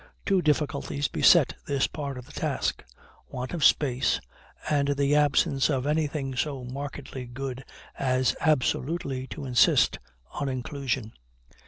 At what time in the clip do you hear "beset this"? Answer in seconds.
1.07-1.85